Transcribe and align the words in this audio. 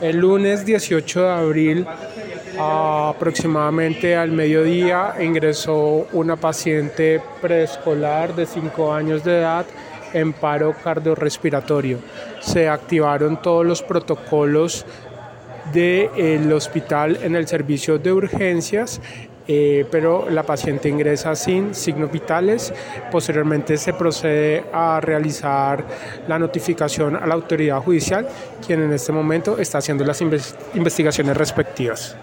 El 0.00 0.16
lunes 0.16 0.64
18 0.64 1.22
de 1.22 1.30
abril, 1.30 1.86
aproximadamente 2.58 4.16
al 4.16 4.32
mediodía, 4.32 5.14
ingresó 5.20 6.06
una 6.12 6.36
paciente 6.36 7.20
preescolar 7.42 8.34
de 8.34 8.46
5 8.46 8.94
años 8.94 9.22
de 9.24 9.38
edad 9.38 9.66
en 10.14 10.32
paro 10.32 10.74
cardiorrespiratorio. 10.82 11.98
Se 12.40 12.68
activaron 12.68 13.42
todos 13.42 13.66
los 13.66 13.82
protocolos 13.82 14.86
del 15.72 16.52
hospital 16.52 17.18
en 17.22 17.36
el 17.36 17.46
servicio 17.46 17.98
de 17.98 18.12
urgencias 18.12 19.00
eh, 19.52 19.84
pero 19.90 20.30
la 20.30 20.44
paciente 20.44 20.88
ingresa 20.88 21.34
sin 21.34 21.74
signos 21.74 22.12
vitales. 22.12 22.72
Posteriormente 23.10 23.76
se 23.78 23.92
procede 23.92 24.62
a 24.72 25.00
realizar 25.00 25.84
la 26.28 26.38
notificación 26.38 27.16
a 27.16 27.26
la 27.26 27.34
autoridad 27.34 27.80
judicial, 27.80 28.28
quien 28.64 28.80
en 28.80 28.92
este 28.92 29.10
momento 29.10 29.58
está 29.58 29.78
haciendo 29.78 30.04
las 30.04 30.20
investigaciones 30.20 31.36
respectivas. 31.36 32.16